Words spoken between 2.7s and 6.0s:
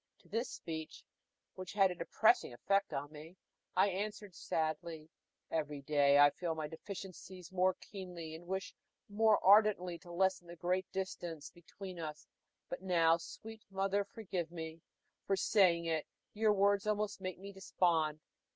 on me, I answered sadly: "Every